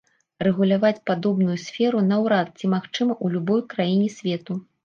Рэгуляваць 0.45 1.03
падобную 1.09 1.57
сферу 1.65 2.01
наўрад 2.09 2.47
ці 2.57 2.73
магчыма 2.75 3.13
ў 3.23 3.25
любой 3.37 3.61
краіне 3.75 4.13
свету. 4.19 4.61